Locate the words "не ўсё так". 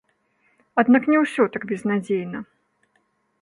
1.15-1.67